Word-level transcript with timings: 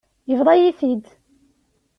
Yebḍa-yi-t-id. 0.29 1.03